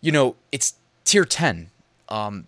you 0.00 0.12
know, 0.12 0.36
it's 0.52 0.74
tier 1.04 1.24
10. 1.24 1.70
Um, 2.08 2.46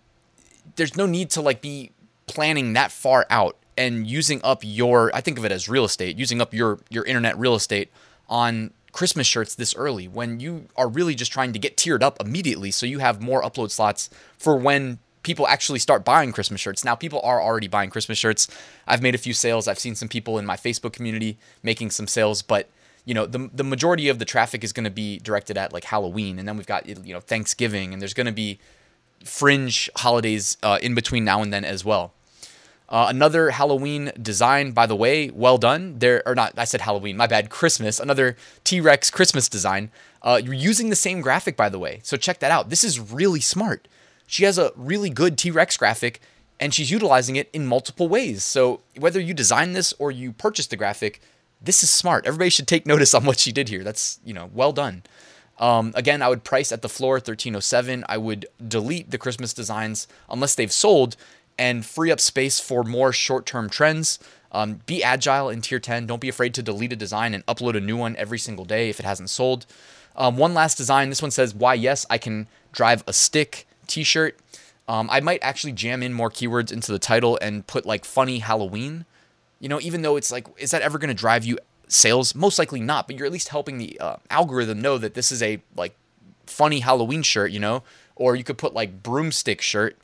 there's 0.75 0.95
no 0.95 1.05
need 1.05 1.29
to 1.31 1.41
like 1.41 1.61
be 1.61 1.91
planning 2.27 2.73
that 2.73 2.91
far 2.91 3.25
out 3.29 3.55
and 3.77 4.05
using 4.05 4.41
up 4.43 4.61
your 4.63 5.09
I 5.15 5.21
think 5.21 5.37
of 5.37 5.45
it 5.45 5.51
as 5.51 5.69
real 5.69 5.85
estate, 5.85 6.17
using 6.17 6.41
up 6.41 6.53
your 6.53 6.79
your 6.89 7.05
internet 7.05 7.37
real 7.39 7.55
estate 7.55 7.89
on 8.27 8.71
Christmas 8.91 9.27
shirts 9.27 9.55
this 9.55 9.75
early 9.75 10.07
when 10.07 10.39
you 10.39 10.67
are 10.75 10.87
really 10.87 11.15
just 11.15 11.31
trying 11.31 11.53
to 11.53 11.59
get 11.59 11.77
tiered 11.77 12.03
up 12.03 12.19
immediately 12.19 12.71
so 12.71 12.85
you 12.85 12.99
have 12.99 13.21
more 13.21 13.41
upload 13.41 13.71
slots 13.71 14.09
for 14.37 14.55
when 14.55 14.99
people 15.23 15.47
actually 15.47 15.79
start 15.79 16.05
buying 16.05 16.31
Christmas 16.31 16.61
shirts. 16.61 16.83
Now 16.83 16.95
people 16.95 17.21
are 17.23 17.41
already 17.41 17.67
buying 17.67 17.89
Christmas 17.89 18.17
shirts. 18.17 18.47
I've 18.87 19.01
made 19.01 19.15
a 19.15 19.19
few 19.19 19.33
sales. 19.33 19.67
I've 19.67 19.79
seen 19.79 19.95
some 19.95 20.07
people 20.07 20.37
in 20.37 20.45
my 20.45 20.55
Facebook 20.55 20.93
community 20.93 21.37
making 21.61 21.91
some 21.91 22.07
sales, 22.07 22.41
but 22.41 22.69
you 23.05 23.13
know 23.13 23.25
the 23.25 23.49
the 23.53 23.63
majority 23.63 24.07
of 24.09 24.19
the 24.19 24.25
traffic 24.25 24.63
is 24.63 24.73
going 24.73 24.83
to 24.83 24.89
be 24.91 25.19
directed 25.19 25.57
at 25.57 25.73
like 25.73 25.85
Halloween, 25.85 26.39
and 26.39 26.47
then 26.47 26.57
we've 26.57 26.67
got 26.67 26.87
you 26.87 27.13
know 27.13 27.19
Thanksgiving, 27.19 27.93
and 27.93 28.01
there's 28.01 28.13
going 28.13 28.27
to 28.27 28.33
be 28.33 28.59
fringe 29.23 29.89
holidays 29.97 30.57
uh, 30.63 30.79
in 30.81 30.95
between 30.95 31.25
now 31.25 31.41
and 31.41 31.51
then 31.51 31.65
as 31.65 31.83
well. 31.83 32.13
Uh, 32.89 33.05
another 33.07 33.51
Halloween 33.51 34.11
design, 34.19 34.71
by 34.71 34.87
the 34.87 34.95
way, 34.95 35.29
well 35.29 35.59
done. 35.59 35.99
There 35.99 36.23
or 36.25 36.33
not, 36.33 36.53
I 36.57 36.65
said 36.65 36.81
Halloween, 36.81 37.15
my 37.15 37.27
bad. 37.27 37.51
Christmas, 37.51 37.99
another 37.99 38.35
T 38.63 38.81
Rex 38.81 39.11
Christmas 39.11 39.47
design. 39.47 39.91
Uh, 40.23 40.41
you're 40.43 40.53
using 40.55 40.89
the 40.89 40.95
same 40.95 41.21
graphic, 41.21 41.55
by 41.55 41.69
the 41.69 41.77
way. 41.77 41.99
So 42.03 42.17
check 42.17 42.39
that 42.39 42.51
out. 42.51 42.69
This 42.69 42.83
is 42.83 42.99
really 42.99 43.41
smart. 43.41 43.87
She 44.25 44.43
has 44.43 44.57
a 44.57 44.71
really 44.75 45.11
good 45.11 45.37
T 45.37 45.51
Rex 45.51 45.77
graphic, 45.77 46.19
and 46.59 46.73
she's 46.73 46.89
utilizing 46.89 47.35
it 47.35 47.49
in 47.53 47.67
multiple 47.67 48.07
ways. 48.07 48.43
So 48.43 48.81
whether 48.97 49.19
you 49.19 49.35
design 49.35 49.73
this 49.73 49.93
or 49.99 50.09
you 50.09 50.31
purchase 50.31 50.65
the 50.65 50.75
graphic, 50.75 51.21
this 51.61 51.83
is 51.83 51.91
smart. 51.91 52.25
Everybody 52.25 52.49
should 52.49 52.67
take 52.67 52.85
notice 52.87 53.13
on 53.13 53.23
what 53.23 53.39
she 53.39 53.51
did 53.51 53.69
here. 53.69 53.83
That's 53.83 54.19
you 54.25 54.33
know 54.33 54.49
well 54.51 54.71
done. 54.71 55.03
Um, 55.59 55.91
again, 55.93 56.21
I 56.21 56.29
would 56.29 56.43
price 56.43 56.71
at 56.71 56.81
the 56.81 56.89
floor 56.89 57.15
1307. 57.15 58.05
I 58.07 58.17
would 58.17 58.47
delete 58.65 59.11
the 59.11 59.17
Christmas 59.17 59.53
designs 59.53 60.07
unless 60.29 60.55
they've 60.55 60.71
sold 60.71 61.17
and 61.59 61.85
free 61.85 62.09
up 62.09 62.21
space 62.21 62.59
for 62.59 62.83
more 62.83 63.11
short 63.11 63.45
term 63.45 63.69
trends. 63.69 64.17
Um, 64.51 64.79
be 64.87 65.03
agile 65.03 65.49
in 65.49 65.61
tier 65.61 65.79
10. 65.79 66.07
Don't 66.07 66.21
be 66.21 66.29
afraid 66.29 66.55
to 66.55 66.63
delete 66.63 66.93
a 66.93 66.95
design 66.95 67.35
and 67.35 67.45
upload 67.45 67.77
a 67.77 67.79
new 67.79 67.97
one 67.97 68.15
every 68.15 68.39
single 68.39 68.65
day 68.65 68.89
if 68.89 68.99
it 68.99 69.05
hasn't 69.05 69.29
sold. 69.29 69.67
Um, 70.15 70.37
one 70.37 70.55
last 70.55 70.75
design. 70.75 71.09
This 71.09 71.21
one 71.21 71.29
says, 71.29 71.53
Why, 71.53 71.75
yes, 71.75 72.05
I 72.09 72.17
can 72.17 72.47
drive 72.71 73.03
a 73.05 73.13
stick 73.13 73.67
t 73.85 74.03
shirt. 74.03 74.39
Um, 74.87 75.07
I 75.11 75.19
might 75.19 75.43
actually 75.43 75.73
jam 75.73 76.01
in 76.01 76.13
more 76.13 76.31
keywords 76.31 76.71
into 76.71 76.91
the 76.91 76.97
title 76.97 77.37
and 77.41 77.67
put 77.67 77.85
like 77.85 78.05
funny 78.05 78.39
Halloween. 78.39 79.05
You 79.59 79.69
know, 79.69 79.79
even 79.81 80.01
though 80.01 80.15
it's 80.15 80.31
like, 80.31 80.47
is 80.57 80.71
that 80.71 80.81
ever 80.81 80.97
going 80.97 81.09
to 81.09 81.13
drive 81.13 81.45
you 81.45 81.59
sales? 81.87 82.33
Most 82.33 82.57
likely 82.57 82.79
not, 82.79 83.05
but 83.05 83.17
you're 83.17 83.27
at 83.27 83.31
least 83.31 83.49
helping 83.49 83.77
the 83.77 83.99
uh, 83.99 84.15
algorithm 84.31 84.81
know 84.81 84.97
that 84.97 85.13
this 85.13 85.31
is 85.31 85.43
a 85.43 85.61
like 85.75 85.93
funny 86.47 86.79
Halloween 86.79 87.21
shirt, 87.21 87.51
you 87.51 87.59
know? 87.59 87.83
Or 88.15 88.35
you 88.35 88.43
could 88.43 88.57
put 88.57 88.73
like 88.73 89.03
broomstick 89.03 89.61
shirt. 89.61 89.95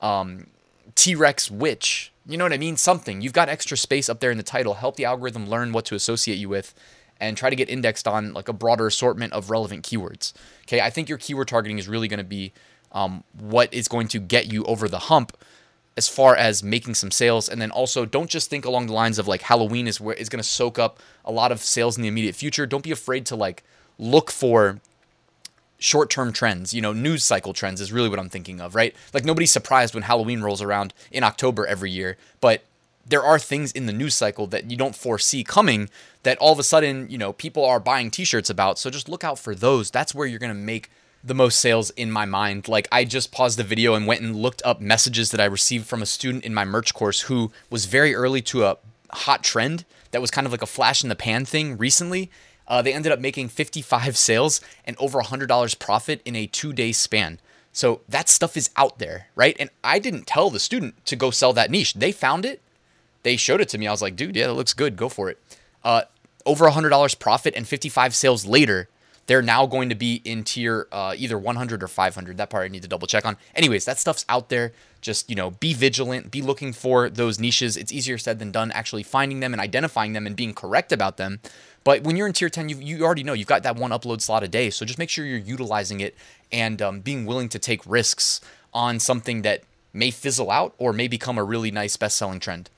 Um, 0.00 0.48
T 0.94 1.14
Rex 1.14 1.50
witch. 1.50 2.12
You 2.26 2.36
know 2.38 2.44
what 2.44 2.52
I 2.52 2.58
mean? 2.58 2.76
Something. 2.76 3.20
You've 3.20 3.32
got 3.32 3.48
extra 3.48 3.76
space 3.76 4.08
up 4.08 4.20
there 4.20 4.30
in 4.30 4.38
the 4.38 4.42
title. 4.42 4.74
Help 4.74 4.96
the 4.96 5.04
algorithm 5.04 5.48
learn 5.48 5.72
what 5.72 5.84
to 5.86 5.94
associate 5.94 6.36
you 6.36 6.48
with 6.48 6.74
and 7.20 7.36
try 7.36 7.50
to 7.50 7.56
get 7.56 7.68
indexed 7.68 8.08
on 8.08 8.32
like 8.32 8.48
a 8.48 8.52
broader 8.52 8.86
assortment 8.86 9.32
of 9.32 9.50
relevant 9.50 9.84
keywords. 9.84 10.32
Okay, 10.62 10.80
I 10.80 10.90
think 10.90 11.08
your 11.08 11.18
keyword 11.18 11.48
targeting 11.48 11.78
is 11.78 11.88
really 11.88 12.08
going 12.08 12.18
to 12.18 12.24
be 12.24 12.52
um, 12.92 13.24
what 13.38 13.72
is 13.72 13.88
going 13.88 14.08
to 14.08 14.18
get 14.18 14.52
you 14.52 14.64
over 14.64 14.88
the 14.88 14.98
hump 14.98 15.36
as 15.96 16.08
far 16.08 16.34
as 16.34 16.62
making 16.62 16.94
some 16.94 17.10
sales. 17.10 17.48
And 17.48 17.60
then 17.60 17.70
also, 17.70 18.04
don't 18.04 18.30
just 18.30 18.50
think 18.50 18.64
along 18.64 18.86
the 18.86 18.92
lines 18.92 19.18
of 19.18 19.28
like 19.28 19.42
Halloween 19.42 19.86
is 19.86 20.00
where 20.00 20.14
is 20.14 20.28
going 20.28 20.42
to 20.42 20.48
soak 20.48 20.78
up 20.78 20.98
a 21.24 21.32
lot 21.32 21.52
of 21.52 21.60
sales 21.60 21.96
in 21.96 22.02
the 22.02 22.08
immediate 22.08 22.34
future. 22.34 22.66
Don't 22.66 22.84
be 22.84 22.90
afraid 22.90 23.26
to 23.26 23.36
like 23.36 23.62
look 23.98 24.30
for 24.30 24.80
short 25.78 26.10
term 26.10 26.32
trends, 26.32 26.72
you 26.72 26.80
know, 26.80 26.92
news 26.92 27.24
cycle 27.24 27.52
trends 27.52 27.80
is 27.80 27.92
really 27.92 28.08
what 28.08 28.18
I'm 28.18 28.28
thinking 28.28 28.60
of, 28.60 28.74
right? 28.74 28.94
Like 29.12 29.24
nobody's 29.24 29.50
surprised 29.50 29.94
when 29.94 30.04
Halloween 30.04 30.42
rolls 30.42 30.62
around 30.62 30.94
in 31.10 31.24
October 31.24 31.66
every 31.66 31.90
year, 31.90 32.16
but 32.40 32.62
there 33.06 33.22
are 33.22 33.38
things 33.38 33.72
in 33.72 33.86
the 33.86 33.92
news 33.92 34.14
cycle 34.14 34.46
that 34.46 34.70
you 34.70 34.76
don't 34.76 34.96
foresee 34.96 35.44
coming 35.44 35.90
that 36.22 36.38
all 36.38 36.52
of 36.52 36.58
a 36.58 36.62
sudden, 36.62 37.06
you 37.10 37.18
know, 37.18 37.32
people 37.32 37.64
are 37.64 37.80
buying 37.80 38.10
t 38.10 38.24
shirts 38.24 38.48
about. 38.48 38.78
So 38.78 38.90
just 38.90 39.08
look 39.08 39.24
out 39.24 39.38
for 39.38 39.54
those. 39.54 39.90
That's 39.90 40.14
where 40.14 40.26
you're 40.26 40.38
going 40.38 40.54
to 40.54 40.58
make 40.58 40.90
the 41.22 41.34
most 41.34 41.60
sales 41.60 41.90
in 41.90 42.10
my 42.10 42.24
mind. 42.24 42.68
Like 42.68 42.88
I 42.92 43.04
just 43.04 43.32
paused 43.32 43.58
the 43.58 43.64
video 43.64 43.94
and 43.94 44.06
went 44.06 44.20
and 44.20 44.36
looked 44.36 44.62
up 44.64 44.80
messages 44.80 45.30
that 45.30 45.40
I 45.40 45.46
received 45.46 45.86
from 45.86 46.02
a 46.02 46.06
student 46.06 46.44
in 46.44 46.54
my 46.54 46.64
merch 46.64 46.94
course 46.94 47.22
who 47.22 47.50
was 47.70 47.86
very 47.86 48.14
early 48.14 48.42
to 48.42 48.64
a 48.64 48.76
hot 49.10 49.42
trend 49.42 49.84
that 50.10 50.20
was 50.20 50.30
kind 50.30 50.46
of 50.46 50.52
like 50.52 50.62
a 50.62 50.66
flash 50.66 51.02
in 51.02 51.08
the 51.08 51.16
pan 51.16 51.44
thing 51.44 51.78
recently 51.78 52.30
uh, 52.66 52.82
they 52.82 52.92
ended 52.92 53.12
up 53.12 53.20
making 53.20 53.48
55 53.48 54.16
sales 54.16 54.60
and 54.84 54.96
over 54.98 55.20
$100 55.20 55.78
profit 55.78 56.20
in 56.24 56.36
a 56.36 56.46
two 56.46 56.72
day 56.72 56.92
span. 56.92 57.38
So 57.72 58.02
that 58.08 58.28
stuff 58.28 58.56
is 58.56 58.70
out 58.76 58.98
there, 58.98 59.26
right? 59.34 59.56
And 59.58 59.70
I 59.82 59.98
didn't 59.98 60.26
tell 60.26 60.48
the 60.48 60.60
student 60.60 61.04
to 61.06 61.16
go 61.16 61.30
sell 61.30 61.52
that 61.54 61.70
niche. 61.70 61.94
They 61.94 62.12
found 62.12 62.44
it, 62.44 62.62
they 63.24 63.36
showed 63.36 63.60
it 63.60 63.68
to 63.70 63.78
me. 63.78 63.88
I 63.88 63.90
was 63.90 64.02
like, 64.02 64.16
dude, 64.16 64.36
yeah, 64.36 64.46
that 64.46 64.54
looks 64.54 64.74
good. 64.74 64.96
Go 64.96 65.08
for 65.08 65.28
it. 65.28 65.38
Uh, 65.82 66.02
over 66.46 66.68
$100 66.68 67.18
profit 67.18 67.54
and 67.56 67.66
55 67.66 68.14
sales 68.14 68.46
later, 68.46 68.88
they're 69.26 69.42
now 69.42 69.66
going 69.66 69.88
to 69.88 69.94
be 69.94 70.20
in 70.24 70.44
tier 70.44 70.86
uh, 70.92 71.14
either 71.16 71.38
100 71.38 71.82
or 71.82 71.88
500. 71.88 72.36
That 72.36 72.50
part 72.50 72.64
I 72.64 72.68
need 72.68 72.82
to 72.82 72.88
double 72.88 73.06
check 73.06 73.24
on. 73.24 73.36
Anyways, 73.54 73.86
that 73.86 73.98
stuff's 73.98 74.24
out 74.28 74.50
there. 74.50 74.72
Just, 75.00 75.28
you 75.28 75.36
know, 75.36 75.50
be 75.52 75.74
vigilant, 75.74 76.30
be 76.30 76.42
looking 76.42 76.72
for 76.72 77.08
those 77.08 77.38
niches. 77.38 77.76
It's 77.76 77.92
easier 77.92 78.18
said 78.18 78.38
than 78.38 78.50
done 78.50 78.70
actually 78.72 79.02
finding 79.02 79.40
them 79.40 79.52
and 79.52 79.60
identifying 79.60 80.12
them 80.12 80.26
and 80.26 80.36
being 80.36 80.54
correct 80.54 80.92
about 80.92 81.16
them. 81.16 81.40
But 81.84 82.02
when 82.02 82.16
you're 82.16 82.26
in 82.26 82.32
tier 82.32 82.48
10, 82.48 82.70
you, 82.70 82.76
you 82.78 83.04
already 83.04 83.22
know 83.22 83.34
you've 83.34 83.46
got 83.46 83.62
that 83.62 83.76
one 83.76 83.90
upload 83.90 84.22
slot 84.22 84.42
a 84.42 84.48
day. 84.48 84.70
So 84.70 84.86
just 84.86 84.98
make 84.98 85.10
sure 85.10 85.24
you're 85.24 85.38
utilizing 85.38 86.00
it 86.00 86.16
and 86.50 86.80
um, 86.80 87.00
being 87.00 87.26
willing 87.26 87.50
to 87.50 87.58
take 87.58 87.82
risks 87.86 88.40
on 88.72 88.98
something 88.98 89.42
that 89.42 89.62
may 89.92 90.10
fizzle 90.10 90.50
out 90.50 90.74
or 90.78 90.92
may 90.92 91.06
become 91.06 91.38
a 91.38 91.44
really 91.44 91.70
nice 91.70 91.96
best 91.96 92.16
selling 92.16 92.40
trend. 92.40 92.70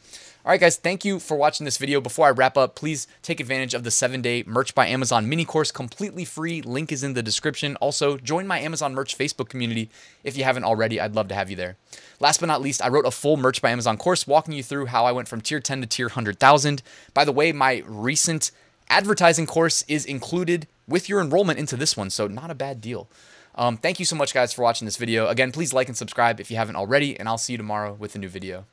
All 0.44 0.50
right, 0.50 0.60
guys, 0.60 0.76
thank 0.76 1.04
you 1.04 1.18
for 1.18 1.36
watching 1.36 1.64
this 1.64 1.76
video. 1.76 2.00
Before 2.00 2.28
I 2.28 2.30
wrap 2.30 2.56
up, 2.56 2.76
please 2.76 3.08
take 3.20 3.40
advantage 3.40 3.74
of 3.74 3.82
the 3.82 3.90
seven 3.90 4.22
day 4.22 4.44
Merch 4.46 4.76
by 4.76 4.86
Amazon 4.86 5.28
mini 5.28 5.44
course, 5.44 5.72
completely 5.72 6.24
free. 6.24 6.62
Link 6.62 6.92
is 6.92 7.02
in 7.02 7.14
the 7.14 7.22
description. 7.22 7.74
Also, 7.76 8.16
join 8.16 8.46
my 8.46 8.60
Amazon 8.60 8.94
Merch 8.94 9.18
Facebook 9.18 9.48
community 9.48 9.90
if 10.22 10.36
you 10.36 10.44
haven't 10.44 10.62
already. 10.62 11.00
I'd 11.00 11.16
love 11.16 11.26
to 11.28 11.34
have 11.34 11.50
you 11.50 11.56
there. 11.56 11.74
Last 12.20 12.38
but 12.38 12.46
not 12.46 12.62
least, 12.62 12.80
I 12.80 12.88
wrote 12.88 13.06
a 13.06 13.10
full 13.10 13.36
Merch 13.36 13.60
by 13.60 13.70
Amazon 13.70 13.96
course 13.96 14.28
walking 14.28 14.54
you 14.54 14.62
through 14.62 14.86
how 14.86 15.04
I 15.04 15.10
went 15.10 15.26
from 15.26 15.40
tier 15.40 15.58
10 15.58 15.80
to 15.80 15.86
tier 15.88 16.06
100,000. 16.06 16.80
By 17.12 17.24
the 17.24 17.32
way, 17.32 17.50
my 17.50 17.82
recent 17.84 18.52
advertising 18.88 19.46
course 19.46 19.84
is 19.88 20.04
included 20.04 20.66
with 20.88 21.08
your 21.08 21.20
enrollment 21.20 21.58
into 21.58 21.76
this 21.76 21.96
one, 21.96 22.10
so 22.10 22.26
not 22.26 22.50
a 22.50 22.54
bad 22.54 22.80
deal. 22.80 23.08
Um, 23.54 23.76
thank 23.76 23.98
you 23.98 24.04
so 24.04 24.16
much, 24.16 24.34
guys, 24.34 24.52
for 24.52 24.62
watching 24.62 24.84
this 24.84 24.96
video. 24.96 25.28
Again, 25.28 25.50
please 25.50 25.72
like 25.72 25.88
and 25.88 25.96
subscribe 25.96 26.40
if 26.40 26.50
you 26.50 26.56
haven't 26.56 26.76
already, 26.76 27.18
and 27.18 27.28
I'll 27.28 27.38
see 27.38 27.54
you 27.54 27.56
tomorrow 27.56 27.94
with 27.94 28.14
a 28.14 28.18
new 28.18 28.28
video. 28.28 28.66